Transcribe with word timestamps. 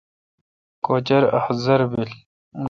کچر 0.85 1.23
ادھزرہ 1.37 1.85
بیل۔ 1.91 2.11